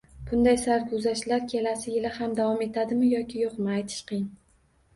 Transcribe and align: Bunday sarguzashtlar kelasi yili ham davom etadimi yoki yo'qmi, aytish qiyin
Bunday 0.29 0.55
sarguzashtlar 0.61 1.45
kelasi 1.51 1.93
yili 1.97 2.13
ham 2.17 2.35
davom 2.41 2.65
etadimi 2.69 3.13
yoki 3.13 3.45
yo'qmi, 3.47 3.71
aytish 3.77 4.05
qiyin 4.13 4.29